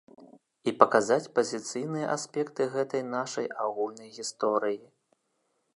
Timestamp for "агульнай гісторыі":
3.69-4.81